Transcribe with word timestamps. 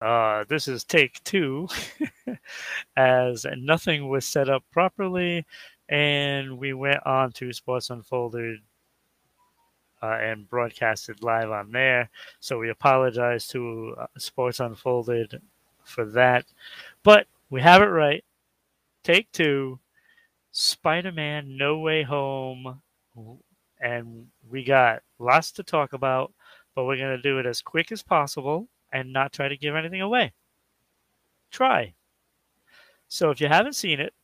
Uh, 0.00 0.44
this 0.48 0.68
is 0.68 0.84
take 0.84 1.22
two, 1.24 1.68
as 2.96 3.46
nothing 3.56 4.08
was 4.08 4.26
set 4.26 4.48
up 4.48 4.62
properly, 4.70 5.46
and 5.88 6.58
we 6.58 6.74
went 6.74 7.04
on 7.06 7.32
to 7.32 7.52
Sports 7.52 7.88
Unfolded 7.88 8.60
uh, 10.02 10.18
and 10.20 10.48
broadcasted 10.50 11.22
live 11.22 11.50
on 11.50 11.72
there. 11.72 12.10
So 12.40 12.58
we 12.58 12.68
apologize 12.68 13.46
to 13.48 13.94
uh, 13.98 14.06
Sports 14.18 14.60
Unfolded 14.60 15.40
for 15.82 16.04
that, 16.04 16.44
but 17.02 17.26
we 17.48 17.62
have 17.62 17.80
it 17.80 17.86
right. 17.86 18.22
Take 19.02 19.32
two, 19.32 19.78
Spider-Man: 20.52 21.56
No 21.56 21.78
Way 21.78 22.02
Home, 22.02 22.82
and 23.80 24.26
we 24.50 24.62
got 24.62 25.02
lots 25.18 25.52
to 25.52 25.62
talk 25.62 25.94
about, 25.94 26.34
but 26.74 26.84
we're 26.84 26.98
gonna 26.98 27.16
do 27.22 27.38
it 27.38 27.46
as 27.46 27.62
quick 27.62 27.92
as 27.92 28.02
possible 28.02 28.68
and 28.96 29.12
not 29.12 29.30
try 29.30 29.46
to 29.46 29.58
give 29.58 29.76
anything 29.76 30.00
away. 30.00 30.32
Try. 31.50 31.92
So 33.08 33.30
if 33.30 33.42
you 33.42 33.48
haven't 33.48 33.74
seen 33.74 34.00
it, 34.00 34.14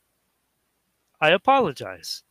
I 1.21 1.29
apologize. 1.29 2.23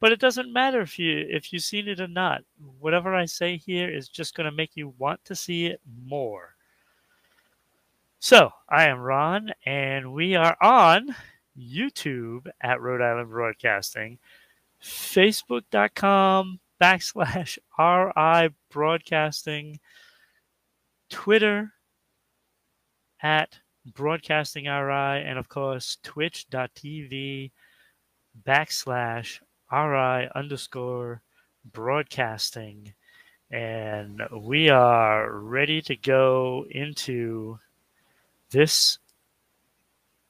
But 0.00 0.10
it 0.10 0.18
doesn't 0.18 0.52
matter 0.52 0.80
if 0.80 0.98
you 0.98 1.24
if 1.30 1.52
you've 1.52 1.62
seen 1.62 1.88
it 1.88 2.00
or 2.00 2.08
not. 2.08 2.42
Whatever 2.80 3.14
I 3.14 3.26
say 3.26 3.56
here 3.56 3.88
is 3.88 4.08
just 4.08 4.34
going 4.34 4.50
to 4.50 4.56
make 4.56 4.76
you 4.76 4.92
want 4.98 5.24
to 5.26 5.36
see 5.36 5.66
it 5.66 5.80
more. 6.04 6.56
So, 8.18 8.50
I 8.68 8.86
am 8.86 8.98
Ron 8.98 9.52
and 9.64 10.12
we 10.12 10.34
are 10.34 10.56
on 10.60 11.14
YouTube 11.56 12.48
at 12.60 12.80
Rhode 12.80 13.02
Island 13.02 13.30
Broadcasting, 13.30 14.18
Facebook.com 14.82 16.58
backslash 16.80 17.58
RI 17.78 18.54
Broadcasting, 18.70 19.78
Twitter 21.08 21.73
at 23.24 23.58
Broadcasting 23.94 24.66
RI, 24.66 25.22
and 25.26 25.38
of 25.38 25.48
course, 25.48 25.98
twitch.tv 26.02 27.50
backslash 28.46 29.40
RI 29.72 30.28
underscore 30.34 31.22
broadcasting. 31.72 32.92
And 33.50 34.22
we 34.32 34.68
are 34.68 35.32
ready 35.32 35.80
to 35.82 35.96
go 35.96 36.66
into 36.70 37.58
this 38.50 38.98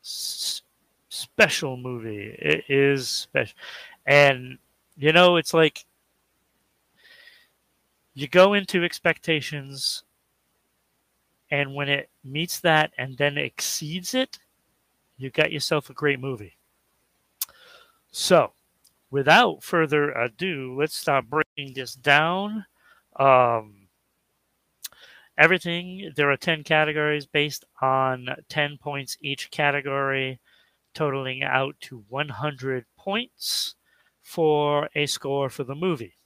s- 0.02 0.62
special 1.08 1.76
movie. 1.76 2.36
It 2.38 2.64
is 2.68 3.08
special. 3.08 3.56
And, 4.06 4.58
you 4.96 5.12
know, 5.12 5.36
it's 5.36 5.54
like 5.54 5.84
you 8.14 8.28
go 8.28 8.54
into 8.54 8.84
expectations 8.84 10.04
and 11.54 11.72
when 11.72 11.88
it 11.88 12.10
meets 12.24 12.58
that 12.58 12.90
and 12.98 13.16
then 13.16 13.38
exceeds 13.38 14.12
it, 14.12 14.40
you 15.16 15.30
got 15.30 15.52
yourself 15.52 15.88
a 15.88 15.92
great 15.92 16.18
movie. 16.18 16.56
So, 18.10 18.54
without 19.08 19.62
further 19.62 20.10
ado, 20.10 20.74
let's 20.76 20.96
start 20.96 21.30
breaking 21.30 21.74
this 21.74 21.94
down. 21.94 22.66
Um, 23.20 23.86
everything, 25.38 26.12
there 26.16 26.28
are 26.28 26.36
10 26.36 26.64
categories 26.64 27.24
based 27.24 27.64
on 27.80 28.26
10 28.48 28.78
points 28.78 29.16
each 29.20 29.52
category, 29.52 30.40
totaling 30.92 31.44
out 31.44 31.76
to 31.82 32.04
100 32.08 32.84
points 32.98 33.76
for 34.22 34.88
a 34.96 35.06
score 35.06 35.48
for 35.48 35.62
the 35.62 35.76
movie. 35.76 36.16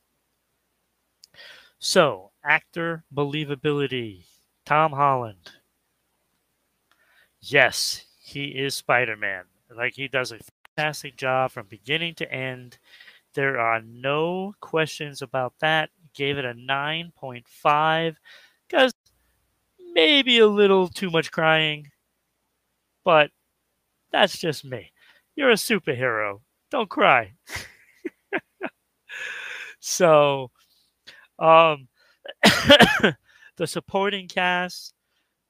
So, 1.78 2.30
actor 2.42 3.04
believability 3.14 4.24
Tom 4.68 4.92
Holland. 4.92 5.52
Yes, 7.40 8.04
he 8.20 8.48
is 8.48 8.74
Spider 8.74 9.16
Man. 9.16 9.44
Like, 9.74 9.94
he 9.94 10.08
does 10.08 10.30
a 10.30 10.40
fantastic 10.76 11.16
job 11.16 11.52
from 11.52 11.68
beginning 11.70 12.16
to 12.16 12.30
end. 12.30 12.76
There 13.32 13.58
are 13.58 13.80
no 13.80 14.52
questions 14.60 15.22
about 15.22 15.54
that. 15.60 15.88
Gave 16.14 16.36
it 16.36 16.44
a 16.44 16.52
9.5 16.52 18.16
because 18.68 18.92
maybe 19.94 20.38
a 20.38 20.46
little 20.46 20.88
too 20.88 21.08
much 21.08 21.32
crying, 21.32 21.90
but 23.04 23.30
that's 24.12 24.36
just 24.36 24.66
me. 24.66 24.92
You're 25.34 25.48
a 25.48 25.54
superhero. 25.54 26.40
Don't 26.70 26.90
cry. 26.90 27.32
so, 29.80 30.50
um, 31.38 31.88
the 33.58 33.66
supporting 33.66 34.28
cast, 34.28 34.94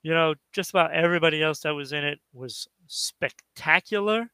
you 0.02 0.12
know, 0.12 0.34
just 0.52 0.70
about 0.70 0.92
everybody 0.92 1.42
else 1.42 1.60
that 1.60 1.74
was 1.74 1.92
in 1.92 2.04
it 2.04 2.18
was 2.32 2.66
spectacular. 2.86 4.30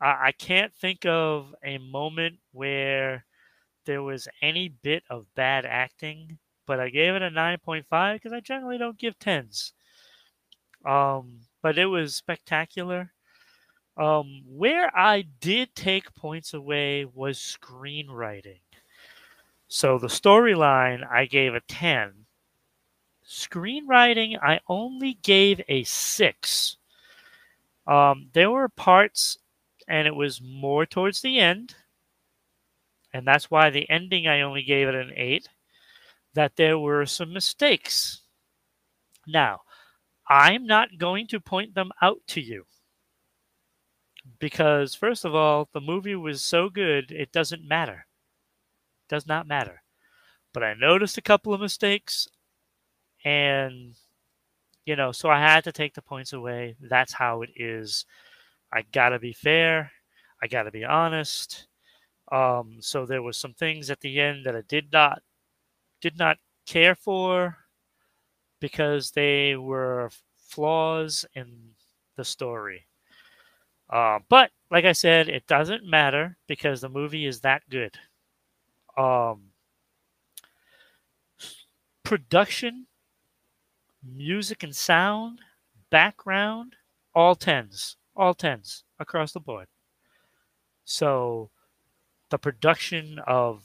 I, 0.00 0.28
I 0.28 0.32
can't 0.32 0.74
think 0.74 1.04
of 1.06 1.54
a 1.62 1.78
moment 1.78 2.38
where 2.52 3.26
there 3.84 4.02
was 4.02 4.28
any 4.42 4.68
bit 4.68 5.04
of 5.10 5.26
bad 5.34 5.66
acting, 5.66 6.38
but 6.66 6.80
I 6.80 6.88
gave 6.88 7.14
it 7.14 7.22
a 7.22 7.30
9.5 7.30 8.14
because 8.14 8.32
I 8.32 8.40
generally 8.40 8.78
don't 8.78 8.98
give 8.98 9.18
10s. 9.18 9.72
Um, 10.86 11.40
but 11.62 11.76
it 11.76 11.86
was 11.86 12.16
spectacular. 12.16 13.12
Um, 13.98 14.42
where 14.46 14.96
I 14.96 15.26
did 15.40 15.74
take 15.74 16.14
points 16.14 16.54
away 16.54 17.04
was 17.04 17.38
screenwriting. 17.38 18.60
So 19.68 19.98
the 19.98 20.06
storyline 20.06 21.06
I 21.08 21.26
gave 21.26 21.54
a 21.54 21.60
10 21.60 22.19
Screenwriting, 23.30 24.36
I 24.42 24.58
only 24.66 25.14
gave 25.14 25.60
a 25.68 25.84
six. 25.84 26.76
Um, 27.86 28.28
there 28.32 28.50
were 28.50 28.68
parts, 28.68 29.38
and 29.86 30.08
it 30.08 30.16
was 30.16 30.42
more 30.42 30.84
towards 30.84 31.20
the 31.20 31.38
end, 31.38 31.76
and 33.14 33.24
that's 33.24 33.48
why 33.48 33.70
the 33.70 33.88
ending 33.88 34.26
I 34.26 34.40
only 34.40 34.64
gave 34.64 34.88
it 34.88 34.96
an 34.96 35.12
eight, 35.14 35.48
that 36.34 36.56
there 36.56 36.76
were 36.76 37.06
some 37.06 37.32
mistakes. 37.32 38.22
Now, 39.28 39.60
I'm 40.28 40.66
not 40.66 40.98
going 40.98 41.28
to 41.28 41.38
point 41.38 41.76
them 41.76 41.92
out 42.02 42.22
to 42.28 42.40
you 42.40 42.64
because, 44.40 44.96
first 44.96 45.24
of 45.24 45.36
all, 45.36 45.68
the 45.72 45.80
movie 45.80 46.16
was 46.16 46.42
so 46.42 46.68
good, 46.68 47.12
it 47.12 47.30
doesn't 47.30 47.66
matter. 47.66 48.06
It 49.04 49.14
does 49.14 49.28
not 49.28 49.46
matter. 49.46 49.82
But 50.52 50.64
I 50.64 50.74
noticed 50.74 51.16
a 51.16 51.22
couple 51.22 51.54
of 51.54 51.60
mistakes 51.60 52.26
and 53.24 53.94
you 54.86 54.96
know, 54.96 55.12
so 55.12 55.28
I 55.30 55.40
had 55.40 55.64
to 55.64 55.72
take 55.72 55.94
the 55.94 56.02
points 56.02 56.32
away. 56.32 56.76
That's 56.80 57.12
how 57.12 57.42
it 57.42 57.50
is. 57.56 58.06
I 58.72 58.82
gotta 58.92 59.18
be 59.18 59.32
fair. 59.32 59.92
I 60.42 60.46
gotta 60.48 60.70
be 60.70 60.84
honest. 60.84 61.68
Um, 62.32 62.78
so 62.80 63.06
there 63.06 63.22
was 63.22 63.36
some 63.36 63.54
things 63.54 63.90
at 63.90 64.00
the 64.00 64.20
end 64.20 64.46
that 64.46 64.56
I 64.56 64.62
did 64.68 64.92
not 64.92 65.22
did 66.00 66.18
not 66.18 66.38
care 66.66 66.94
for 66.94 67.58
because 68.60 69.10
they 69.10 69.56
were 69.56 70.10
flaws 70.38 71.24
in 71.34 71.70
the 72.16 72.24
story. 72.24 72.86
Uh, 73.88 74.20
but 74.28 74.50
like 74.70 74.84
I 74.84 74.92
said, 74.92 75.28
it 75.28 75.46
doesn't 75.46 75.84
matter 75.84 76.36
because 76.46 76.80
the 76.80 76.88
movie 76.88 77.26
is 77.26 77.40
that 77.40 77.62
good. 77.68 77.98
Um, 78.96 79.50
production 82.04 82.86
music 84.02 84.62
and 84.62 84.74
sound, 84.74 85.40
background, 85.90 86.76
all 87.14 87.34
tens, 87.34 87.96
all 88.16 88.34
tens 88.34 88.84
across 88.98 89.32
the 89.32 89.40
board. 89.40 89.66
So 90.84 91.50
the 92.30 92.38
production 92.38 93.20
of 93.26 93.64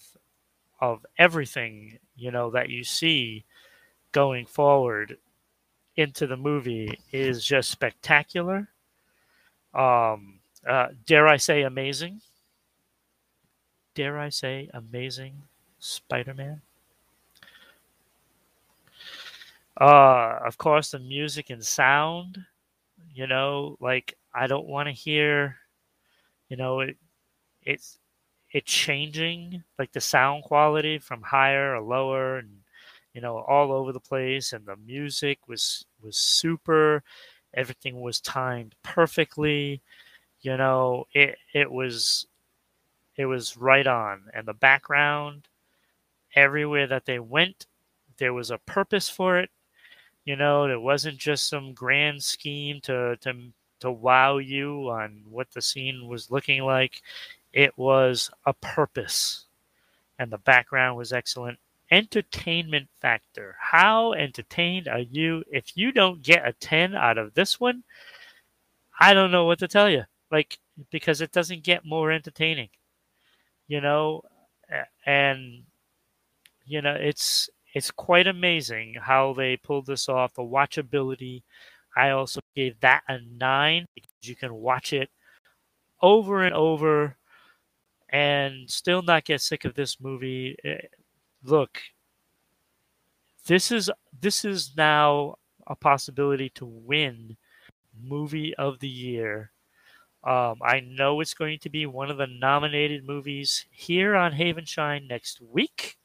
of 0.81 1.05
everything, 1.17 1.99
you 2.17 2.31
know, 2.31 2.51
that 2.51 2.69
you 2.69 2.83
see 2.83 3.45
going 4.11 4.45
forward 4.45 5.17
into 5.95 6.27
the 6.27 6.37
movie 6.37 6.99
is 7.11 7.43
just 7.43 7.71
spectacular. 7.71 8.67
Um, 9.73 10.39
uh, 10.67 10.87
dare 11.05 11.27
I 11.27 11.37
say 11.37 11.63
amazing? 11.63 12.21
Dare 13.93 14.19
I 14.19 14.29
say 14.29 14.69
amazing 14.73 15.43
Spider-Man? 15.79 16.61
Uh, 19.79 20.39
of 20.45 20.57
course, 20.57 20.91
the 20.91 20.99
music 20.99 21.49
and 21.49 21.63
sound, 21.63 22.45
You 23.13 23.27
know, 23.27 23.77
like 23.81 24.15
I 24.33 24.47
don't 24.47 24.67
want 24.67 24.87
to 24.89 24.93
hear, 24.93 25.57
you 26.49 26.57
know, 26.57 26.81
it 26.81 26.97
it's 27.63 27.99
it 28.53 28.65
changing 28.65 29.63
like 29.79 29.91
the 29.93 30.01
sound 30.01 30.43
quality 30.43 30.99
from 30.99 31.21
higher 31.23 31.75
or 31.75 31.81
lower 31.81 32.37
and 32.39 32.49
you 33.13 33.21
know 33.21 33.39
all 33.39 33.71
over 33.73 33.91
the 33.93 33.99
place 34.01 34.53
and 34.53 34.65
the 34.65 34.75
music 34.77 35.39
was 35.47 35.85
was 36.01 36.17
super 36.17 37.03
everything 37.55 38.01
was 38.01 38.21
timed 38.21 38.75
perfectly 38.83 39.81
you 40.41 40.57
know 40.57 41.05
it 41.13 41.37
it 41.53 41.71
was 41.71 42.27
it 43.17 43.25
was 43.25 43.57
right 43.57 43.87
on. 43.87 44.23
And 44.33 44.47
the 44.47 44.53
background 44.53 45.47
everywhere 46.35 46.87
that 46.87 47.05
they 47.05 47.19
went 47.19 47.67
there 48.17 48.33
was 48.33 48.51
a 48.51 48.57
purpose 48.59 49.09
for 49.09 49.37
it 49.39 49.49
you 50.25 50.35
know 50.35 50.65
it 50.69 50.81
wasn't 50.81 51.17
just 51.17 51.47
some 51.49 51.73
grand 51.73 52.23
scheme 52.23 52.81
to 52.81 53.15
to 53.21 53.33
to 53.79 53.91
wow 53.91 54.37
you 54.37 54.89
on 54.89 55.23
what 55.29 55.51
the 55.51 55.61
scene 55.61 56.07
was 56.07 56.31
looking 56.31 56.63
like. 56.63 57.01
It 57.53 57.77
was 57.77 58.31
a 58.45 58.53
purpose. 58.53 59.45
And 60.19 60.31
the 60.31 60.37
background 60.39 60.97
was 60.97 61.13
excellent. 61.13 61.59
Entertainment 61.91 62.87
factor. 63.01 63.55
How 63.59 64.13
entertained 64.13 64.87
are 64.87 64.99
you? 64.99 65.43
If 65.51 65.77
you 65.77 65.91
don't 65.91 66.21
get 66.23 66.47
a 66.47 66.53
10 66.53 66.95
out 66.95 67.17
of 67.17 67.33
this 67.33 67.59
one 67.59 67.83
i 68.99 69.13
don't 69.13 69.31
know 69.31 69.45
what 69.45 69.59
to 69.59 69.67
tell 69.67 69.89
you. 69.89 70.03
Like 70.31 70.57
because 70.91 71.21
it 71.21 71.31
doesn't 71.31 71.63
get 71.63 71.85
more 71.85 72.11
entertaining 72.11 72.69
you 73.67 73.81
know? 73.81 74.21
And 75.05 75.63
you 76.65 76.81
know 76.81 76.95
it's 76.95 77.49
it's 77.75 77.91
quite 77.91 78.27
amazing 78.27 78.95
how 78.99 79.33
they 79.33 79.57
pulled 79.57 79.85
this 79.85 80.09
off 80.09 80.33
the 80.33 80.41
watchability. 80.41 81.43
I 81.95 82.09
also 82.11 82.41
gave 82.55 82.79
that 82.79 83.03
a 83.07 83.19
nine 83.19 83.85
because 83.93 84.11
you 84.23 84.35
can 84.35 84.53
watch 84.55 84.93
it 84.93 85.11
over 86.01 86.43
and 86.43 86.55
over 86.55 87.17
and 88.09 88.69
still 88.69 89.03
not 89.03 89.25
get 89.25 89.41
sick 89.41 89.65
of 89.65 89.75
this 89.75 89.99
movie. 90.01 90.55
Eh, 90.63 90.77
look 91.43 91.79
this 93.45 93.71
is 93.71 93.91
this 94.19 94.43
is 94.43 94.75
now 94.75 95.35
a 95.67 95.75
possibility 95.75 96.49
to 96.49 96.65
win 96.65 97.37
movie 98.01 98.55
of 98.55 98.79
the 98.79 98.89
year. 98.89 99.51
Um, 100.23 100.55
I 100.63 100.79
know 100.79 101.21
it's 101.21 101.35
going 101.35 101.59
to 101.59 101.69
be 101.69 101.85
one 101.85 102.09
of 102.09 102.17
the 102.17 102.27
nominated 102.27 103.05
movies 103.05 103.65
here 103.69 104.15
on 104.15 104.33
Havenshine 104.33 105.07
next 105.07 105.39
week. 105.41 105.97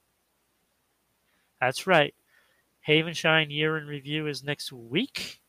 That's 1.60 1.86
right. 1.86 2.14
Havenshine 2.88 3.50
Year 3.50 3.76
in 3.78 3.86
Review 3.86 4.26
is 4.26 4.44
next 4.44 4.72
week. 4.72 5.40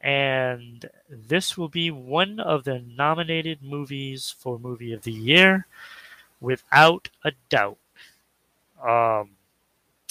And 0.00 0.88
this 1.10 1.58
will 1.58 1.68
be 1.68 1.90
one 1.90 2.40
of 2.40 2.64
the 2.64 2.80
nominated 2.80 3.62
movies 3.62 4.34
for 4.38 4.58
Movie 4.58 4.92
of 4.92 5.02
the 5.02 5.12
Year, 5.12 5.66
without 6.40 7.10
a 7.24 7.32
doubt. 7.50 7.78
Um, 8.82 9.32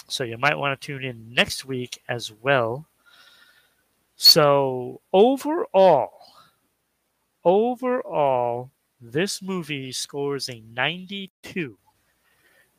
so 0.08 0.24
you 0.24 0.38
might 0.38 0.58
want 0.58 0.80
to 0.80 0.86
tune 0.86 1.04
in 1.04 1.34
next 1.34 1.66
week 1.66 2.02
as 2.08 2.32
well. 2.32 2.88
So, 4.18 5.02
overall, 5.12 6.12
Overall, 7.44 8.72
this 9.02 9.42
movie 9.42 9.92
scores 9.92 10.48
a 10.50 10.62
92, 10.62 11.78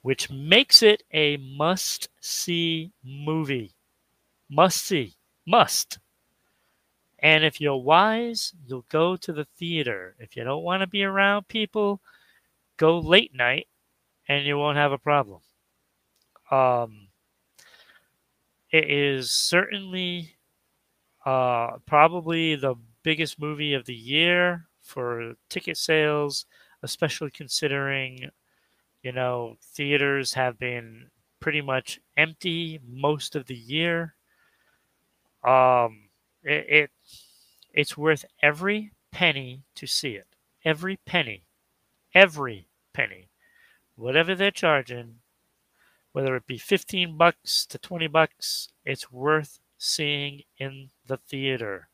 which 0.03 0.31
makes 0.31 0.83
it 0.83 1.03
a 1.13 1.37
must 1.37 2.09
see 2.21 2.93
movie. 3.05 3.75
Must 4.49 4.85
see. 4.85 5.15
Must. 5.47 5.99
And 7.19 7.45
if 7.45 7.61
you're 7.61 7.77
wise, 7.77 8.55
you'll 8.67 8.87
go 8.89 9.17
to 9.17 9.33
the 9.33 9.47
theater. 9.57 10.17
If 10.19 10.37
you 10.37 10.45
don't 10.45 10.63
want 10.63 10.81
to 10.81 10.87
be 10.87 11.05
around 11.05 11.49
people, 11.49 12.01
go 12.77 12.99
late 12.99 13.35
night 13.35 13.69
and 14.29 14.47
you 14.47 14.57
won't 14.57 14.79
have 14.79 14.93
a 14.93 14.99
problem. 14.99 15.41
Um, 16.51 17.09
it 18.71 18.91
is 18.91 19.31
certainly 19.31 20.37
uh, 21.27 21.79
probably 21.87 22.55
the 22.57 22.77
biggest 23.03 23.39
movie 23.39 23.75
of 23.75 23.85
the 23.85 23.95
year 23.95 24.67
for 24.81 25.35
ticket 25.49 25.77
sales, 25.77 26.47
especially 26.83 27.31
considering, 27.31 28.31
you 29.03 29.13
know, 29.13 29.57
theaters 29.63 30.35
have 30.35 30.59
been 30.59 31.11
pretty 31.41 31.61
much 31.61 32.01
empty 32.17 32.81
most 32.87 33.35
of 33.37 33.47
the 33.47 33.57
year. 33.57 34.15
Um, 35.43 36.11
it, 36.43 36.67
it 36.69 36.91
it's 37.73 37.97
worth 37.97 38.25
every 38.43 38.93
penny 39.11 39.63
to 39.77 39.87
see 39.87 40.11
it. 40.11 40.27
Every 40.65 40.99
penny, 41.07 41.45
every 42.15 42.67
penny, 42.93 43.29
whatever 43.97 44.35
they're 44.35 44.51
charging, 44.51 45.21
whether 46.13 46.37
it 46.37 46.47
be 46.47 46.59
fifteen 46.59 47.17
bucks 47.17 47.65
to 47.67 47.79
twenty 47.79 48.07
bucks, 48.07 48.69
it's 48.85 49.11
worth 49.11 49.61
seeing 49.79 50.43
in 50.59 50.91
the 51.07 51.17
theater. 51.17 51.89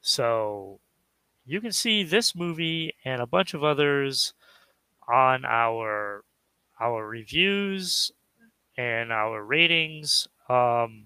So 0.00 0.80
you 1.44 1.60
can 1.60 1.72
see 1.72 2.02
this 2.02 2.34
movie 2.34 2.94
and 3.04 3.20
a 3.20 3.26
bunch 3.26 3.52
of 3.52 3.64
others 3.64 4.32
on 5.08 5.44
our 5.44 6.24
our 6.80 7.06
reviews 7.08 8.12
and 8.76 9.12
our 9.12 9.44
ratings, 9.44 10.28
um, 10.48 11.04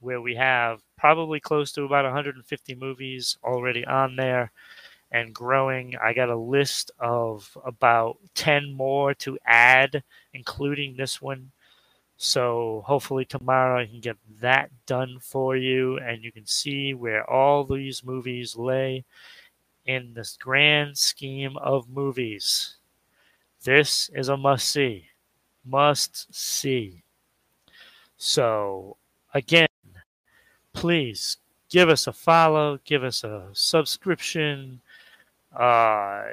where 0.00 0.20
we 0.20 0.34
have 0.36 0.80
probably 0.98 1.40
close 1.40 1.72
to 1.72 1.84
about 1.84 2.04
150 2.04 2.74
movies 2.74 3.38
already 3.44 3.84
on 3.86 4.16
there 4.16 4.52
and 5.12 5.34
growing. 5.34 5.94
I 6.02 6.12
got 6.14 6.30
a 6.30 6.36
list 6.36 6.90
of 6.98 7.56
about 7.64 8.18
10 8.34 8.72
more 8.72 9.14
to 9.14 9.38
add, 9.46 10.02
including 10.34 10.96
this 10.96 11.20
one. 11.22 11.52
So 12.18 12.84
hopefully 12.86 13.24
tomorrow 13.24 13.80
I 13.82 13.86
can 13.86 14.00
get 14.00 14.18
that 14.40 14.70
done 14.86 15.18
for 15.20 15.56
you 15.56 15.98
and 15.98 16.22
you 16.24 16.32
can 16.32 16.46
see 16.46 16.94
where 16.94 17.28
all 17.28 17.64
these 17.64 18.04
movies 18.04 18.56
lay 18.56 19.04
in 19.86 20.14
this 20.14 20.36
grand 20.36 20.98
scheme 20.98 21.56
of 21.58 21.88
movies. 21.88 22.78
This 23.62 24.10
is 24.14 24.28
a 24.28 24.36
must 24.36 24.68
see. 24.68 25.06
Must 25.64 26.34
see. 26.34 27.02
So 28.16 28.96
again, 29.34 29.68
please 30.72 31.36
give 31.68 31.88
us 31.88 32.06
a 32.06 32.12
follow, 32.12 32.78
give 32.84 33.04
us 33.04 33.22
a 33.22 33.48
subscription. 33.52 34.80
Uh, 35.54 36.24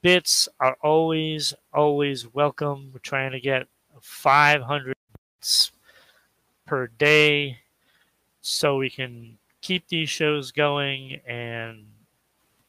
bits 0.00 0.48
are 0.60 0.76
always, 0.80 1.54
always 1.72 2.32
welcome. 2.32 2.90
We're 2.92 3.00
trying 3.00 3.32
to 3.32 3.40
get 3.40 3.66
500 4.00 4.94
bits 5.40 5.72
per 6.66 6.86
day 6.86 7.58
so 8.42 8.76
we 8.76 8.90
can 8.90 9.38
keep 9.60 9.88
these 9.88 10.10
shows 10.10 10.52
going 10.52 11.20
and 11.26 11.84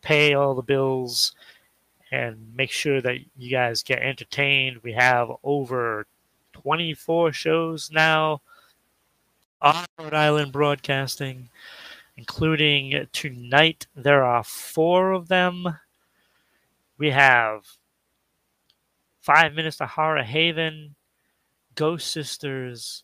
pay 0.01 0.33
all 0.33 0.55
the 0.55 0.61
bills 0.61 1.35
and 2.11 2.55
make 2.55 2.71
sure 2.71 3.01
that 3.01 3.17
you 3.37 3.49
guys 3.49 3.83
get 3.83 3.99
entertained. 3.99 4.83
We 4.83 4.93
have 4.93 5.31
over 5.43 6.05
24 6.53 7.33
shows 7.33 7.91
now 7.91 8.41
on 9.61 9.85
Rhode 9.97 10.13
Island 10.13 10.51
Broadcasting, 10.51 11.49
including 12.17 13.07
tonight. 13.11 13.87
There 13.95 14.23
are 14.23 14.43
four 14.43 15.11
of 15.11 15.27
them. 15.27 15.65
We 16.97 17.09
have 17.09 17.65
Five 19.21 19.53
Minutes 19.53 19.77
to 19.77 19.87
Horror 19.87 20.23
Haven, 20.23 20.95
Ghost 21.73 22.11
Sisters, 22.11 23.03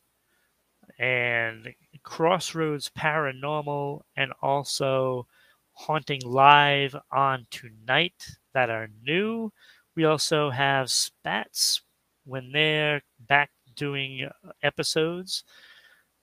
and 0.99 1.73
Crossroads 2.03 2.91
Paranormal, 2.95 4.03
and 4.15 4.31
also 4.41 5.25
Haunting 5.73 6.21
Live 6.23 6.95
on 7.11 7.47
tonight 7.49 8.37
that 8.53 8.69
are 8.69 8.89
new. 9.05 9.51
We 9.95 10.05
also 10.05 10.49
have 10.49 10.89
Spats 10.89 11.81
when 12.25 12.51
they're 12.51 13.01
back 13.27 13.51
doing 13.75 14.29
episodes. 14.63 15.43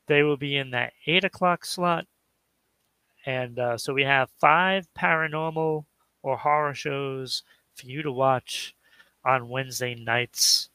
They 0.07 0.23
will 0.23 0.37
be 0.37 0.57
in 0.57 0.71
that 0.71 0.93
8 1.07 1.25
o'clock 1.25 1.65
slot. 1.65 2.07
And 3.27 3.59
uh, 3.59 3.77
so 3.77 3.93
we 3.93 4.05
have 4.05 4.31
five 4.39 4.89
paranormal 4.99 5.85
or 6.23 6.37
horror 6.37 6.75
shows 6.75 7.43
for 7.75 7.87
you 7.87 8.03
to 8.03 8.13
watch 8.13 8.75
on 9.25 9.49
Wednesday 9.49 9.95
nights 9.95 10.71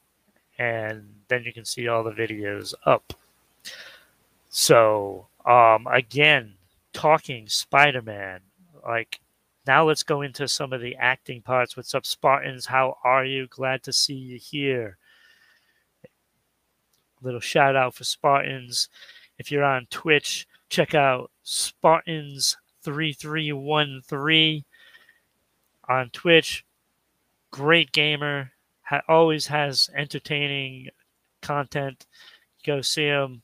and 0.58 1.14
then 1.28 1.44
you 1.44 1.52
can 1.52 1.64
see 1.64 1.88
all 1.88 2.04
the 2.04 2.12
videos 2.12 2.74
up. 2.84 3.12
So, 4.48 5.26
um, 5.44 5.86
again, 5.90 6.54
talking 6.92 7.48
Spider 7.48 8.02
Man, 8.02 8.40
like 8.86 9.18
now 9.66 9.86
let's 9.86 10.02
go 10.02 10.22
into 10.22 10.46
some 10.46 10.72
of 10.72 10.80
the 10.80 10.94
acting 10.96 11.40
parts. 11.40 11.76
What's 11.76 11.94
up, 11.94 12.04
Spartans? 12.04 12.66
How 12.66 12.98
are 13.02 13.24
you? 13.24 13.46
Glad 13.46 13.82
to 13.84 13.92
see 13.92 14.14
you 14.14 14.38
here. 14.38 14.98
Little 17.22 17.40
shout 17.40 17.74
out 17.74 17.94
for 17.94 18.04
Spartans. 18.04 18.88
If 19.38 19.50
you're 19.50 19.64
on 19.64 19.86
Twitch, 19.90 20.46
check 20.68 20.94
out 20.94 21.30
Spartans 21.42 22.58
3313 22.82 24.64
on 25.88 26.10
Twitch. 26.10 26.64
Great 27.50 27.92
gamer. 27.92 28.52
Ha- 28.82 29.02
always 29.08 29.46
has 29.46 29.88
entertaining 29.96 30.88
content. 31.40 32.06
Go 32.66 32.82
see 32.82 33.06
him. 33.06 33.42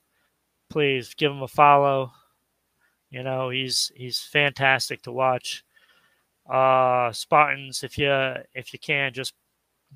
Please 0.68 1.14
give 1.14 1.32
him 1.32 1.42
a 1.42 1.48
follow. 1.48 2.12
You 3.08 3.22
know, 3.22 3.48
he's 3.48 3.90
he's 3.94 4.20
fantastic 4.20 5.02
to 5.02 5.12
watch. 5.12 5.64
Uh 6.50 7.12
Spartans, 7.12 7.84
if 7.84 7.96
you 7.96 8.10
if 8.54 8.72
you 8.72 8.78
can, 8.78 9.12
just 9.12 9.34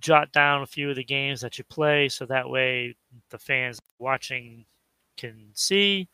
jot 0.01 0.33
down 0.33 0.63
a 0.63 0.67
few 0.67 0.91
of 0.91 0.97
the 0.97 1.05
games 1.05 1.41
that 1.41 1.59
you 1.59 1.65
play 1.65 2.09
so 2.09 2.27
that 2.27 2.49
way 2.49 2.95
the 3.31 3.39
fans 3.39 3.81
watching 3.99 4.65
can 5.17 5.51
see. 5.55 6.09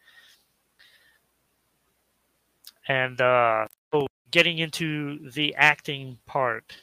And 2.88 3.20
uh, 3.20 3.66
so 3.92 4.06
getting 4.30 4.58
into 4.58 5.30
the 5.30 5.54
acting 5.54 6.18
part, 6.26 6.74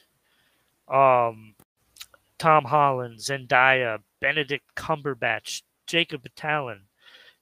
um, 0.88 1.54
Tom 2.38 2.64
Holland, 2.64 3.18
Zendaya, 3.18 3.98
Benedict 4.20 4.64
Cumberbatch, 4.74 5.62
Jacob 5.86 6.22
Batalon, 6.22 6.80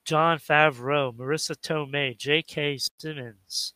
Jon 0.04 0.38
Favreau, 0.38 1.14
Marisa 1.14 1.56
Tomei, 1.56 2.16
J.K. 2.16 2.78
Simmons, 2.98 3.74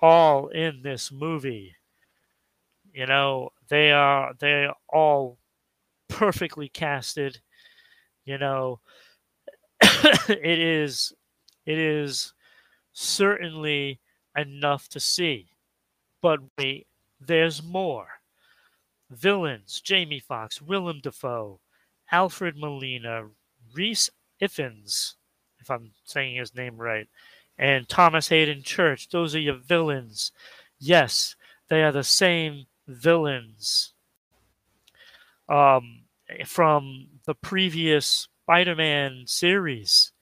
all 0.00 0.48
in 0.48 0.82
this 0.82 1.10
movie. 1.10 1.74
You 2.92 3.06
know, 3.06 3.50
they 3.68 3.92
are 3.92 4.34
they 4.38 4.64
are 4.64 4.76
all 4.88 5.38
perfectly 6.08 6.68
casted. 6.68 7.40
You 8.24 8.38
know, 8.38 8.80
it 9.80 10.58
is 10.58 11.12
it 11.66 11.78
is 11.78 12.32
certainly 12.92 14.00
enough 14.36 14.88
to 14.90 15.00
see. 15.00 15.48
But 16.22 16.40
wait, 16.58 16.86
there's 17.20 17.62
more. 17.62 18.08
Villains 19.10 19.80
Jamie 19.80 20.18
Foxx, 20.18 20.60
Willem 20.60 21.00
Dafoe, 21.00 21.60
Alfred 22.10 22.56
Molina, 22.56 23.28
Rhys 23.74 24.10
Ifans, 24.40 25.14
if 25.60 25.70
I'm 25.70 25.92
saying 26.04 26.36
his 26.36 26.54
name 26.54 26.76
right, 26.76 27.08
and 27.58 27.88
Thomas 27.88 28.28
Haden 28.28 28.62
Church. 28.62 29.08
Those 29.08 29.34
are 29.34 29.40
your 29.40 29.56
villains. 29.56 30.32
Yes, 30.78 31.36
they 31.68 31.82
are 31.82 31.92
the 31.92 32.04
same 32.04 32.66
villains 32.86 33.94
um, 35.48 36.02
from 36.44 37.06
the 37.24 37.34
previous 37.34 38.28
Spider-Man 38.44 39.24
series. 39.26 40.12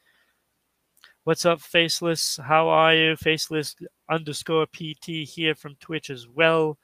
What's 1.25 1.47
up, 1.47 1.61
Faceless? 1.61 2.37
How 2.37 2.69
are 2.69 2.95
you? 2.95 3.17
Faceless 3.17 3.77
underscore 4.11 4.67
PT 4.67 5.27
here 5.27 5.55
from 5.55 5.75
Twitch 5.77 6.11
as 6.11 6.29
well. 6.29 6.79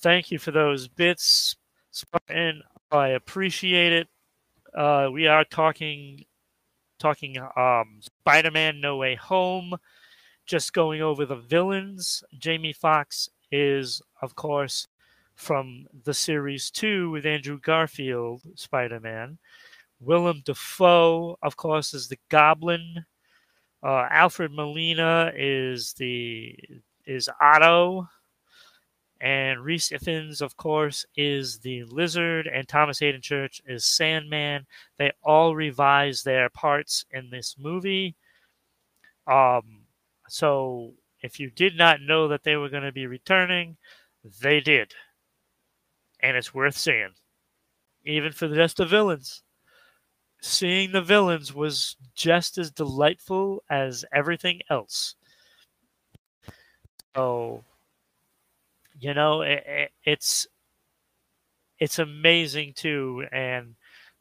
Thank 0.00 0.30
you 0.30 0.38
for 0.38 0.50
those 0.50 0.86
bits, 0.86 1.56
Spartan. 1.90 2.62
I 2.90 3.08
appreciate 3.08 3.92
it. 3.92 4.08
Uh, 4.74 5.08
we 5.12 5.26
are 5.26 5.44
talking 5.44 6.24
talking 6.98 7.36
um, 7.56 8.00
Spider-Man 8.00 8.80
No 8.80 8.96
Way 8.96 9.14
Home. 9.16 9.74
Just 10.46 10.72
going 10.72 11.02
over 11.02 11.26
the 11.26 11.36
villains. 11.36 12.24
Jamie 12.38 12.72
Foxx 12.72 13.28
is, 13.52 14.00
of 14.22 14.34
course, 14.34 14.86
from 15.34 15.86
the 16.04 16.14
series 16.14 16.70
two 16.70 17.10
with 17.10 17.26
Andrew 17.26 17.60
Garfield, 17.60 18.42
Spider 18.54 18.98
Man. 19.00 19.38
Willem 20.00 20.42
Dafoe, 20.44 21.38
of 21.42 21.56
course, 21.56 21.94
is 21.94 22.08
the 22.08 22.18
Goblin. 22.28 23.04
Uh, 23.82 24.06
Alfred 24.10 24.52
Molina 24.52 25.32
is 25.36 25.92
the 25.94 26.56
is 27.06 27.28
Otto, 27.40 28.08
and 29.20 29.64
Rhys 29.64 29.88
Ifans, 29.88 30.40
of 30.40 30.56
course, 30.56 31.04
is 31.16 31.58
the 31.58 31.82
Lizard, 31.84 32.46
and 32.46 32.68
Thomas 32.68 33.00
Haden 33.00 33.20
Church 33.20 33.60
is 33.66 33.84
Sandman. 33.84 34.66
They 34.96 35.10
all 35.22 35.56
revise 35.56 36.22
their 36.22 36.48
parts 36.50 37.04
in 37.10 37.30
this 37.30 37.56
movie. 37.58 38.14
Um, 39.26 39.82
so 40.28 40.92
if 41.20 41.40
you 41.40 41.50
did 41.50 41.76
not 41.76 42.00
know 42.00 42.28
that 42.28 42.44
they 42.44 42.56
were 42.56 42.68
going 42.68 42.84
to 42.84 42.92
be 42.92 43.06
returning, 43.06 43.76
they 44.40 44.60
did. 44.60 44.92
And 46.20 46.36
it's 46.36 46.54
worth 46.54 46.76
seeing. 46.76 47.14
Even 48.04 48.32
for 48.32 48.46
the 48.46 48.56
just 48.56 48.76
the 48.76 48.86
villains. 48.86 49.42
Seeing 50.40 50.92
the 50.92 51.02
villains 51.02 51.52
was 51.52 51.96
just 52.14 52.56
as 52.58 52.70
delightful 52.70 53.64
as 53.68 54.04
everything 54.12 54.60
else. 54.70 55.16
So, 57.16 57.64
you 58.98 59.14
know, 59.14 59.42
it, 59.42 59.64
it, 59.66 59.90
it's 60.04 60.46
it's 61.78 61.98
amazing 61.98 62.72
too. 62.74 63.24
And 63.32 63.76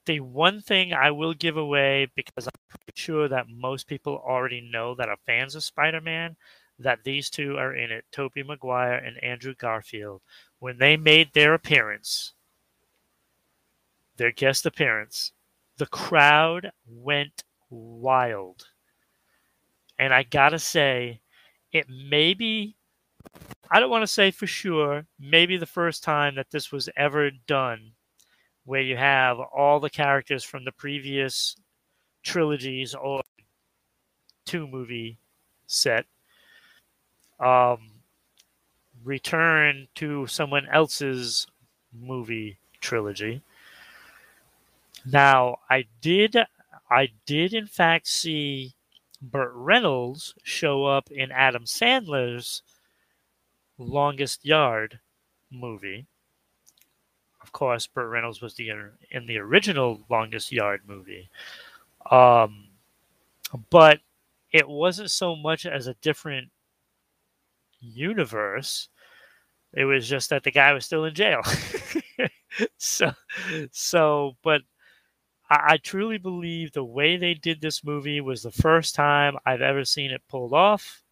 the 0.06 0.20
one 0.20 0.62
thing 0.62 0.94
I 0.94 1.12
will 1.12 1.34
give 1.34 1.58
away 1.58 2.08
because 2.16 2.48
I'm 2.48 2.62
pretty 2.70 2.94
sure 2.96 3.28
that 3.28 3.48
most 3.50 3.88
people 3.88 4.22
already 4.26 4.62
know 4.62 4.96
that 4.96 5.10
are 5.10 5.18
fans 5.26 5.56
of 5.56 5.64
Spider-Man 5.64 6.36
that 6.80 7.04
these 7.04 7.30
two 7.30 7.58
are 7.58 7.74
in 7.74 7.92
it, 7.92 8.06
Tobey 8.12 8.44
Maguire 8.44 8.94
and 8.94 9.22
Andrew 9.24 9.56
Garfield. 9.56 10.22
When 10.60 10.78
they 10.78 10.96
made 10.96 11.34
their 11.34 11.54
appearance, 11.54 12.34
their 14.18 14.32
guest 14.32 14.66
appearance, 14.66 15.32
the 15.78 15.88
crowd 15.88 16.72
went 16.88 17.44
wild. 17.70 18.68
And 20.00 20.14
I 20.14 20.24
gotta 20.24 20.60
say, 20.60 21.22
it 21.72 21.88
may 21.90 22.34
be, 22.34 22.77
I 23.70 23.80
don't 23.80 23.90
want 23.90 24.04
to 24.04 24.08
say 24.08 24.32
for 24.32 24.48
sure, 24.48 25.06
maybe 25.20 25.58
the 25.58 25.66
first 25.66 26.04
time 26.04 26.36
that 26.36 26.52
this 26.52 26.72
was 26.72 26.90
ever 26.96 27.32
done, 27.48 27.92
where 28.66 28.82
you 28.82 28.98
have 28.98 29.40
all 29.40 29.80
the 29.80 29.90
characters 29.90 30.44
from 30.44 30.66
the 30.66 30.72
previous 30.72 31.56
trilogies 32.24 32.96
or 32.96 33.22
two 34.46 34.68
movie 34.68 35.18
set 35.68 36.06
um, 37.40 37.92
return 39.04 39.88
to 39.96 40.28
someone 40.28 40.68
else's 40.72 41.48
movie 41.94 42.58
trilogy. 42.82 43.42
Now, 45.06 45.58
I 45.70 45.86
did, 46.02 46.36
I 46.90 47.10
did 47.26 47.54
in 47.54 47.68
fact 47.68 48.08
see 48.08 48.74
Burt 49.22 49.52
Reynolds 49.54 50.34
show 50.44 50.86
up 50.86 51.10
in 51.12 51.32
Adam 51.32 51.64
Sandler's 51.64 52.62
Longest 53.78 54.46
Yard 54.46 55.00
movie. 55.52 56.06
Of 57.42 57.52
course, 57.52 57.88
Burt 57.88 58.10
Reynolds 58.10 58.42
was 58.42 58.56
the 58.56 58.72
in 59.12 59.26
the 59.26 59.38
original 59.38 60.02
Longest 60.10 60.52
Yard 60.52 60.82
movie, 60.88 61.30
um, 62.12 62.68
but 63.70 64.00
it 64.52 64.68
wasn't 64.68 65.12
so 65.12 65.36
much 65.36 65.66
as 65.66 65.88
a 65.88 65.94
different 65.96 66.50
universe. 67.80 68.90
It 69.74 69.86
was 69.86 70.08
just 70.08 70.30
that 70.30 70.44
the 70.44 70.52
guy 70.52 70.74
was 70.74 70.86
still 70.86 71.06
in 71.06 71.14
jail. 71.14 71.42
so, 72.78 73.12
so, 73.72 74.36
but 74.44 74.62
I, 75.50 75.74
I, 75.74 75.78
truly 75.78 76.18
believe 76.18 76.72
the 76.72 76.84
way 76.84 77.18
they 77.18 77.34
did 77.34 77.62
this 77.62 77.84
movie 77.84 78.22
was 78.22 78.42
the 78.42 78.52
first 78.52 78.96
time 78.96 79.38
I've 79.46 79.62
ever 79.62 79.86
seen 79.86 80.12
it 80.12 80.22
pulled 80.30 80.54
off. 80.54 81.04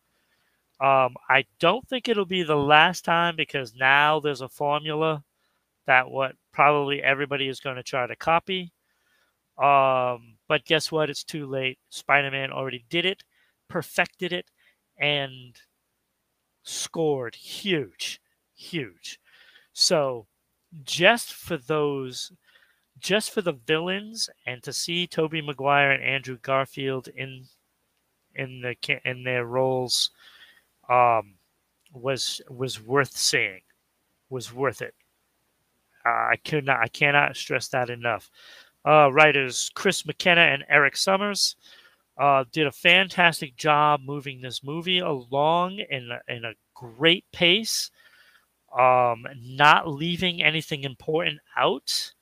Um, 0.80 1.16
I 1.30 1.46
don't 1.60 1.88
think 1.88 2.10
it'll 2.10 2.26
be 2.26 2.44
the 2.44 2.56
last 2.56 3.06
time 3.06 3.36
because 3.36 3.74
now 3.76 4.20
there's 4.20 4.42
a 4.42 4.50
formula 4.50 5.24
that 5.88 6.10
what 6.10 6.36
probably 6.52 7.02
everybody 7.02 7.48
is 7.48 7.60
going 7.60 7.78
to 7.78 7.84
try 7.84 8.06
to 8.06 8.16
copy. 8.16 8.74
Um, 9.58 10.38
but 10.48 10.66
guess 10.66 10.92
what? 10.92 11.10
It's 11.10 11.24
too 11.24 11.46
late. 11.46 11.80
Spider 11.90 12.32
Man 12.32 12.52
already 12.52 12.86
did 12.90 13.06
it, 13.06 13.24
perfected 13.70 14.34
it, 14.34 14.52
and 15.00 15.56
scored 16.64 17.36
huge, 17.36 18.20
huge. 18.56 19.20
So 19.72 20.28
just 20.84 21.34
for 21.34 21.58
those, 21.58 22.34
just 23.00 23.32
for 23.32 23.42
the 23.42 23.54
villains, 23.54 24.30
and 24.46 24.62
to 24.64 24.74
see 24.74 25.08
Tobey 25.08 25.42
Maguire 25.42 25.92
and 25.92 26.04
Andrew 26.04 26.38
Garfield 26.42 27.08
in 27.16 27.46
in 28.34 28.62
the 28.62 28.76
in 29.06 29.24
their 29.24 29.46
roles, 29.46 30.12
um, 30.90 31.36
was 31.94 32.42
was 32.50 32.82
worth 32.82 33.16
seeing, 33.16 33.62
was 34.30 34.54
worth 34.54 34.82
it. 34.82 34.94
Uh, 36.06 36.10
I 36.10 36.36
could 36.46 36.66
not, 36.66 36.80
I 36.80 36.88
cannot 36.88 37.36
stress 37.36 37.68
that 37.70 37.90
enough. 37.90 38.30
Uh, 38.86 39.12
writers 39.12 39.72
Chris 39.74 40.06
McKenna 40.06 40.42
and 40.42 40.64
Erik 40.70 40.96
Sommers 40.96 41.56
uh, 42.18 42.44
did 42.52 42.68
a 42.68 42.72
fantastic 42.72 43.56
job 43.56 44.02
moving 44.02 44.40
this 44.42 44.64
movie 44.64 45.00
along 45.00 45.80
in 45.90 46.10
a, 46.12 46.34
in 46.34 46.46
a 46.46 46.54
great 46.76 47.26
pace, 47.32 47.90
um, 48.78 49.26
not 49.42 49.88
leaving 49.88 50.44
anything 50.44 50.84
important 50.84 51.40
out. 51.58 52.14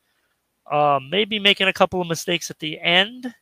Uh, 0.72 1.00
maybe 1.12 1.40
making 1.40 1.68
a 1.68 1.74
couple 1.74 2.00
of 2.00 2.08
mistakes 2.08 2.50
at 2.50 2.60
the 2.60 2.80
end, 2.80 3.34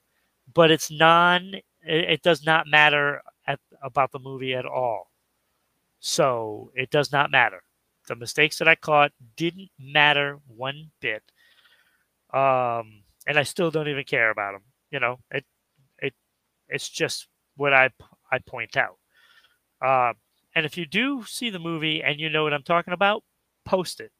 but 0.55 0.71
it's 0.71 0.89
non. 0.89 1.53
It, 1.53 1.63
it 2.09 2.21
does 2.23 2.43
not 2.43 2.65
matter 2.65 3.21
at, 3.45 3.59
about 3.83 4.11
the 4.11 4.17
movie 4.17 4.55
at 4.55 4.65
all. 4.65 5.10
So 6.01 6.71
it 6.75 6.89
does 6.89 7.13
not 7.13 7.31
matter. 7.31 7.63
The 8.09 8.15
mistakes 8.15 8.57
that 8.59 8.67
I 8.67 8.75
caught 8.75 9.13
didn't 9.37 9.69
matter 9.79 10.39
one 10.47 10.91
bit. 10.99 11.23
Um, 12.33 13.03
and 13.27 13.37
I 13.37 13.43
still 13.43 13.71
don't 13.71 13.87
even 13.87 14.03
care 14.03 14.31
about 14.31 14.53
them. 14.53 14.63
You 14.89 14.99
know, 14.99 15.19
it 15.31 15.45
it 15.99 16.13
it's 16.67 16.89
just 16.89 17.27
what 17.55 17.73
I 17.73 17.91
I 18.31 18.39
point 18.39 18.77
out. 18.77 18.97
Uh, 19.81 20.13
and 20.55 20.65
if 20.65 20.77
you 20.77 20.85
do 20.85 21.23
see 21.25 21.49
the 21.49 21.59
movie 21.59 22.03
and 22.03 22.19
you 22.19 22.29
know 22.29 22.43
what 22.43 22.53
I'm 22.53 22.63
talking 22.63 22.93
about, 22.93 23.23
post 23.65 24.01
it. 24.01 24.11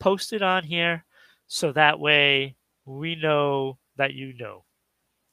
Post 0.00 0.32
it 0.32 0.42
on 0.42 0.64
here 0.64 1.04
so 1.48 1.72
that 1.72 2.00
way 2.00 2.56
we 2.84 3.16
know 3.16 3.78
that 3.96 4.14
you 4.14 4.34
know. 4.34 4.64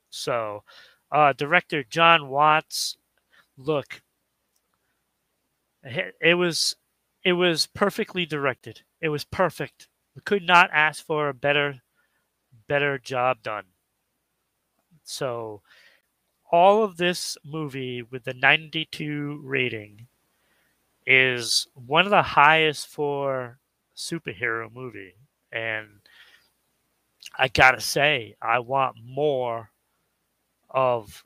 So, 0.10 0.64
uh, 1.12 1.34
director 1.34 1.84
John 1.84 2.30
Watts, 2.30 2.98
look, 3.58 4.02
it 5.86 6.36
was 6.36 6.76
it 7.24 7.34
was 7.34 7.68
perfectly 7.68 8.26
directed. 8.26 8.82
It 9.02 9.10
was 9.10 9.24
perfect. 9.24 9.88
We 10.16 10.22
could 10.22 10.44
not 10.44 10.70
ask 10.74 11.06
for 11.06 11.30
a 11.30 11.34
better 11.34 11.82
better 12.68 12.98
job 12.98 13.42
done. 13.44 13.66
So, 15.04 15.62
all 16.52 16.84
of 16.84 16.98
this 16.98 17.38
movie 17.46 18.02
with 18.02 18.24
the 18.24 18.34
92 18.34 19.42
rating 19.44 20.08
is 21.06 21.68
one 21.76 22.06
of 22.06 22.12
the 22.12 22.24
highest 22.24 22.88
for 22.88 23.60
superhero 23.96 24.72
movie 24.74 25.14
and 25.52 25.88
I 27.38 27.48
gotta 27.48 27.82
say, 27.82 28.36
I 28.42 28.60
want 28.60 28.98
more 29.04 29.72
of 30.70 31.24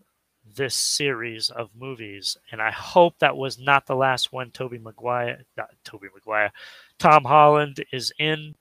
this 0.55 0.75
series 0.75 1.49
of 1.49 1.69
movies, 1.77 2.37
and 2.51 2.61
I 2.61 2.71
hope 2.71 3.19
that 3.19 3.37
was 3.37 3.59
not 3.59 3.85
the 3.85 3.95
last 3.95 4.31
one. 4.31 4.51
Tobey 4.51 4.77
Maguire, 4.77 5.43
not 5.57 5.69
Tobey 5.83 6.07
Maguire, 6.13 6.51
Tom 6.97 7.23
Holland 7.23 7.83
is 7.91 8.11
in. 8.19 8.55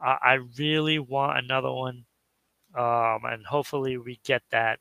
I 0.00 0.34
really 0.58 0.98
want 0.98 1.38
another 1.38 1.72
one, 1.72 2.04
um, 2.74 3.20
and 3.24 3.46
hopefully 3.46 3.96
we 3.96 4.20
get 4.22 4.42
that. 4.50 4.78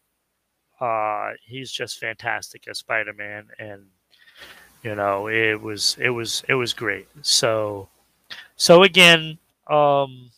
Uh, 0.82 1.32
he's 1.46 1.72
just 1.72 1.98
fantastic 1.98 2.68
as 2.68 2.80
Spider-Man, 2.80 3.48
and 3.58 3.86
you 4.84 4.96
know 4.96 5.30
it 5.30 5.62
was 5.62 5.96
it 6.00 6.10
was 6.10 6.44
it 6.50 6.56
was 6.56 6.74
great. 6.74 7.08
So, 7.22 7.88
so 8.58 8.84
again, 8.84 9.38
um, 9.68 10.32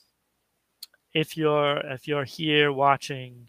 if 1.14 1.36
you're 1.36 1.78
if 1.78 2.08
you're 2.08 2.26
here 2.26 2.72
watching 2.72 3.48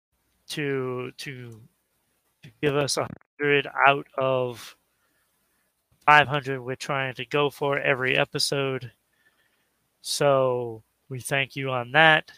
to 0.50 1.10
to 1.16 2.50
give 2.60 2.76
us 2.76 2.98
a 2.98 3.08
hundred 3.40 3.66
out 3.86 4.06
of 4.18 4.76
500 6.04 6.60
we're 6.60 6.76
trying 6.76 7.14
to 7.14 7.24
go 7.24 7.48
for 7.48 7.78
every 7.78 8.14
episode. 8.14 8.92
So 10.02 10.82
we 11.08 11.20
thank 11.20 11.56
you 11.56 11.70
on 11.70 11.92
that. 11.92 12.30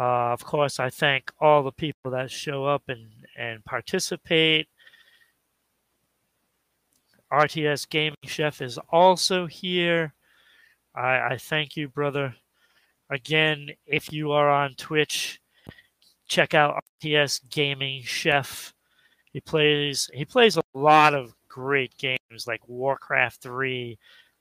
Uh, 0.00 0.32
of 0.32 0.42
course, 0.46 0.80
I 0.80 0.88
thank 0.88 1.30
all 1.40 1.62
the 1.62 1.72
people 1.72 2.10
that 2.12 2.30
show 2.30 2.64
up 2.64 2.84
and, 2.88 3.10
and 3.36 3.62
participate 3.66 4.66
RTS 7.40 7.88
Gaming 7.88 8.16
Chef 8.24 8.62
is 8.62 8.78
also 8.90 9.46
here. 9.46 10.14
I, 10.94 11.32
I 11.32 11.38
thank 11.38 11.76
you, 11.76 11.88
brother. 11.88 12.34
Again, 13.10 13.70
if 13.86 14.12
you 14.12 14.32
are 14.32 14.48
on 14.48 14.74
Twitch, 14.74 15.40
check 16.26 16.54
out 16.54 16.82
RTS 17.02 17.40
Gaming 17.50 18.02
Chef. 18.02 18.72
He 19.32 19.40
plays 19.40 20.08
he 20.14 20.24
plays 20.24 20.56
a 20.56 20.62
lot 20.74 21.14
of 21.14 21.34
great 21.48 21.96
games 21.98 22.46
like 22.46 22.66
Warcraft 22.68 23.42
3. 23.42 23.98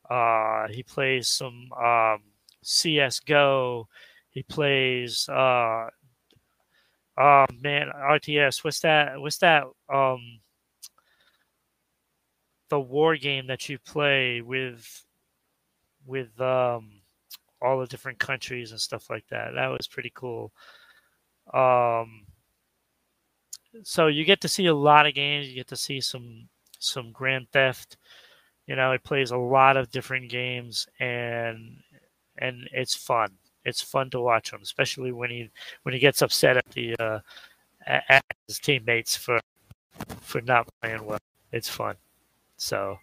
Uh, 0.09 0.67
he 0.69 0.83
plays 0.83 1.27
some 1.27 1.71
um, 1.73 2.21
CS:GO. 2.63 3.87
He 4.29 4.43
plays 4.43 5.27
uh, 5.29 5.89
oh 7.17 7.45
man, 7.61 7.89
RTS. 7.95 8.63
What's 8.63 8.79
that? 8.81 9.19
What's 9.19 9.37
that? 9.39 9.63
Um, 9.93 10.39
the 12.73 12.79
war 12.79 13.15
game 13.15 13.45
that 13.45 13.69
you 13.69 13.77
play 13.77 14.41
with 14.41 15.05
with 16.07 16.41
um, 16.41 16.89
all 17.61 17.79
the 17.79 17.85
different 17.85 18.17
countries 18.17 18.71
and 18.71 18.81
stuff 18.81 19.11
like 19.11 19.27
that. 19.27 19.53
That 19.53 19.67
was 19.67 19.87
pretty 19.87 20.11
cool. 20.15 20.51
Um, 21.53 22.25
so 23.83 24.07
you 24.07 24.25
get 24.25 24.41
to 24.41 24.47
see 24.47 24.65
a 24.65 24.73
lot 24.73 25.05
of 25.05 25.13
games. 25.13 25.47
You 25.47 25.53
get 25.53 25.67
to 25.67 25.75
see 25.75 26.01
some 26.01 26.49
some 26.79 27.11
Grand 27.11 27.47
Theft. 27.51 27.97
You 28.65 28.75
know, 28.75 28.91
it 28.91 29.03
plays 29.03 29.29
a 29.29 29.37
lot 29.37 29.77
of 29.77 29.91
different 29.91 30.31
games, 30.31 30.87
and 30.99 31.77
and 32.39 32.67
it's 32.71 32.95
fun. 32.95 33.29
It's 33.65 33.83
fun 33.83 34.09
to 34.09 34.19
watch 34.19 34.51
him, 34.51 34.61
especially 34.63 35.11
when 35.11 35.29
he 35.29 35.51
when 35.83 35.93
he 35.93 35.99
gets 35.99 36.23
upset 36.23 36.57
at 36.57 36.69
the 36.71 36.95
uh, 36.99 37.19
at 37.85 38.25
his 38.47 38.57
teammates 38.57 39.15
for 39.15 39.39
for 40.21 40.41
not 40.41 40.67
playing 40.81 41.05
well. 41.05 41.19
It's 41.51 41.69
fun. 41.69 41.97
So, 42.63 42.97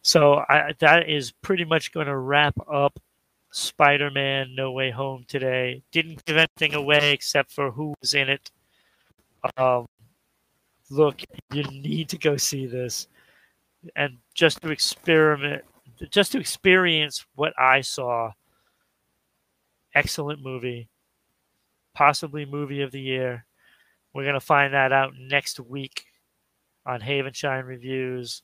so 0.00 0.42
I, 0.48 0.72
that 0.78 1.06
is 1.06 1.32
pretty 1.32 1.66
much 1.66 1.92
going 1.92 2.06
to 2.06 2.16
wrap 2.16 2.54
up 2.66 2.98
Spider-Man: 3.50 4.54
No 4.54 4.72
Way 4.72 4.90
Home 4.90 5.24
today. 5.28 5.82
Didn't 5.92 6.24
give 6.24 6.38
anything 6.38 6.72
away 6.74 7.12
except 7.12 7.52
for 7.52 7.70
who 7.70 7.92
was 8.00 8.14
in 8.14 8.30
it. 8.30 8.50
Um, 9.58 9.86
look, 10.88 11.20
you 11.52 11.64
need 11.64 12.08
to 12.08 12.16
go 12.16 12.38
see 12.38 12.64
this, 12.64 13.08
and 13.96 14.16
just 14.34 14.62
to 14.62 14.70
experiment, 14.70 15.62
just 16.10 16.32
to 16.32 16.40
experience 16.40 17.26
what 17.34 17.52
I 17.58 17.82
saw. 17.82 18.32
Excellent 19.94 20.42
movie, 20.42 20.88
possibly 21.94 22.46
movie 22.46 22.80
of 22.80 22.92
the 22.92 23.00
year. 23.00 23.44
We're 24.14 24.24
gonna 24.24 24.40
find 24.40 24.72
that 24.72 24.90
out 24.90 25.12
next 25.18 25.60
week 25.60 26.06
on 26.86 27.02
Haven 27.02 27.34
Shine 27.34 27.66
Reviews. 27.66 28.40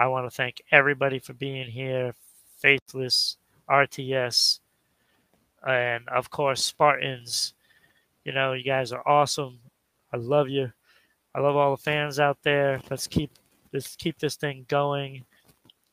I 0.00 0.06
want 0.06 0.24
to 0.24 0.34
thank 0.34 0.62
everybody 0.72 1.18
for 1.18 1.34
being 1.34 1.70
here. 1.70 2.14
Faceless, 2.56 3.36
RTS, 3.68 4.60
and 5.68 6.08
of 6.08 6.30
course, 6.30 6.64
Spartans. 6.64 7.52
You 8.24 8.32
know, 8.32 8.54
you 8.54 8.64
guys 8.64 8.92
are 8.92 9.06
awesome. 9.06 9.58
I 10.10 10.16
love 10.16 10.48
you. 10.48 10.72
I 11.34 11.40
love 11.40 11.54
all 11.54 11.76
the 11.76 11.82
fans 11.82 12.18
out 12.18 12.38
there. 12.42 12.80
Let's 12.90 13.06
keep 13.06 13.30
let's 13.74 13.94
keep 13.94 14.18
this 14.18 14.36
thing 14.36 14.64
going, 14.68 15.26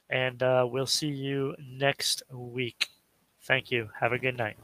and 0.09 0.41
uh, 0.41 0.65
we'll 0.69 0.85
see 0.85 1.09
you 1.09 1.53
next 1.59 2.23
week. 2.31 2.87
Thank 3.43 3.71
you. 3.71 3.89
Have 3.99 4.13
a 4.13 4.17
good 4.17 4.37
night. 4.37 4.57